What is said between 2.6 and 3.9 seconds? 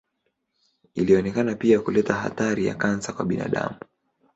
ya kansa kwa binadamu.